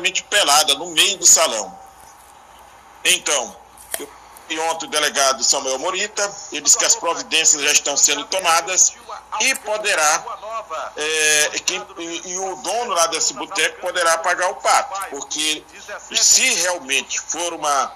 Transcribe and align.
praticamente 0.00 0.24
pelada 0.24 0.74
no 0.74 0.86
meio 0.86 1.18
do 1.18 1.26
salão. 1.26 1.78
Então, 3.04 3.56
e 4.48 4.58
ontem 4.58 4.86
o 4.86 4.90
delegado 4.90 5.44
Samuel 5.44 5.78
Morita, 5.78 6.34
ele 6.50 6.62
disse 6.62 6.76
que 6.76 6.84
as 6.84 6.96
providências 6.96 7.62
já 7.62 7.70
estão 7.70 7.96
sendo 7.96 8.24
tomadas 8.24 8.94
e 9.40 9.54
poderá, 9.56 10.24
é, 10.96 11.50
que, 11.64 11.80
e, 11.98 12.32
e, 12.32 12.38
o 12.38 12.56
dono 12.56 12.92
lá 12.92 13.06
desse 13.06 13.32
boteco 13.34 13.80
poderá 13.80 14.18
pagar 14.18 14.50
o 14.50 14.56
pato, 14.56 15.08
porque 15.10 15.62
se 16.10 16.54
realmente 16.54 17.20
for 17.20 17.52
uma, 17.54 17.92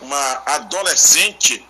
uma 0.00 0.42
adolescente, 0.46 1.66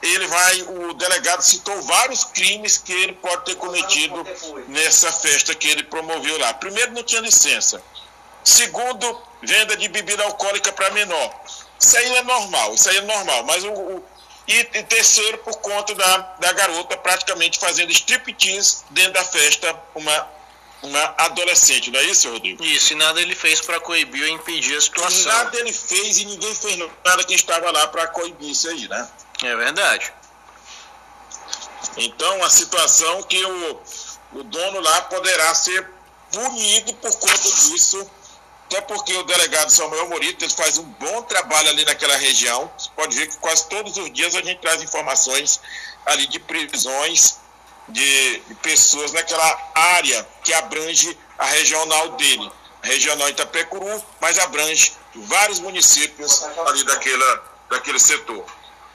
ele 0.00 0.26
vai, 0.28 0.62
o 0.62 0.94
delegado 0.94 1.42
citou 1.42 1.82
vários 1.82 2.24
crimes 2.24 2.78
que 2.78 2.92
ele 2.92 3.14
pode 3.14 3.46
ter 3.46 3.56
cometido 3.56 4.24
nessa 4.68 5.10
festa 5.10 5.54
que 5.56 5.66
ele 5.66 5.82
promoveu 5.82 6.38
lá. 6.38 6.54
Primeiro, 6.54 6.92
não 6.92 7.02
tinha 7.02 7.20
licença. 7.20 7.82
Segundo, 8.46 9.20
venda 9.42 9.76
de 9.76 9.88
bebida 9.88 10.22
alcoólica 10.22 10.72
para 10.72 10.88
menor. 10.90 11.34
Isso 11.80 11.98
aí 11.98 12.14
é 12.14 12.22
normal, 12.22 12.74
isso 12.74 12.88
aí 12.88 12.98
é 12.98 13.00
normal. 13.00 13.42
Mas 13.42 13.64
o, 13.64 13.72
o 13.72 14.04
e, 14.46 14.54
e, 14.54 14.82
terceiro, 14.84 15.38
por 15.38 15.56
conta 15.56 15.92
da, 15.96 16.16
da 16.38 16.52
garota 16.52 16.96
praticamente 16.96 17.58
fazendo 17.58 17.90
striptease 17.90 18.84
dentro 18.90 19.14
da 19.14 19.24
festa, 19.24 19.76
uma, 19.96 20.28
uma 20.80 21.14
adolescente, 21.18 21.90
não 21.90 21.98
é 21.98 22.04
isso, 22.04 22.30
Rodrigo? 22.30 22.62
Isso, 22.62 22.92
e 22.92 22.96
nada 22.96 23.20
ele 23.20 23.34
fez 23.34 23.60
para 23.60 23.80
coibir 23.80 24.22
ou 24.22 24.28
impedir 24.28 24.76
a 24.76 24.80
situação. 24.80 25.32
Nada 25.32 25.58
ele 25.58 25.72
fez 25.72 26.18
e 26.18 26.24
ninguém 26.26 26.54
fez 26.54 26.78
nada 27.04 27.24
que 27.24 27.34
estava 27.34 27.72
lá 27.72 27.88
para 27.88 28.06
coibir 28.06 28.50
isso 28.50 28.68
aí, 28.68 28.86
né? 28.86 29.08
É 29.42 29.56
verdade. 29.56 30.12
Então, 31.96 32.44
a 32.44 32.50
situação 32.50 33.24
que 33.24 33.44
o, 33.44 33.80
o 34.34 34.44
dono 34.44 34.78
lá 34.78 35.00
poderá 35.00 35.52
ser 35.52 35.90
punido 36.30 36.94
por 36.94 37.10
conta 37.18 37.42
disso 37.42 38.08
até 38.66 38.80
porque 38.80 39.14
o 39.16 39.22
delegado 39.22 39.70
Samuel 39.70 40.08
Morito 40.08 40.48
faz 40.56 40.76
um 40.76 40.82
bom 40.82 41.22
trabalho 41.22 41.68
ali 41.70 41.84
naquela 41.84 42.16
região. 42.16 42.70
Você 42.76 42.90
pode 42.96 43.16
ver 43.16 43.28
que 43.28 43.36
quase 43.38 43.68
todos 43.68 43.96
os 43.96 44.12
dias 44.12 44.34
a 44.34 44.42
gente 44.42 44.60
traz 44.60 44.82
informações 44.82 45.60
ali 46.04 46.26
de 46.26 46.40
prisões 46.40 47.38
de, 47.88 48.40
de 48.40 48.54
pessoas 48.56 49.12
naquela 49.12 49.70
área 49.72 50.26
que 50.42 50.52
abrange 50.52 51.16
a 51.38 51.44
regional 51.46 52.10
dele. 52.16 52.50
A 52.82 52.86
regional 52.88 53.28
Itapecuru, 53.28 54.04
mas 54.20 54.36
abrange 54.40 54.92
vários 55.14 55.60
municípios 55.60 56.42
ali 56.66 56.82
daquela, 56.84 57.44
daquele 57.70 58.00
setor. 58.00 58.44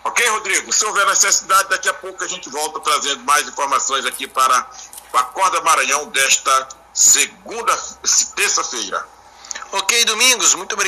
Ok, 0.04 0.28
Rodrigo? 0.32 0.74
Se 0.74 0.86
houver 0.86 1.06
necessidade, 1.06 1.70
daqui 1.70 1.88
a 1.88 1.94
pouco 1.94 2.22
a 2.24 2.28
gente 2.28 2.50
volta 2.50 2.80
trazendo 2.82 3.24
mais 3.24 3.48
informações 3.48 4.06
aqui 4.06 4.28
para 4.28 4.70
a 5.14 5.20
Acorda 5.20 5.62
Maranhão 5.62 6.08
desta 6.08 6.68
segunda, 6.94 7.74
terça-feira. 8.36 9.21
Ok, 9.74 10.04
Domingos, 10.04 10.54
muito 10.56 10.74
obrigado. 10.74 10.82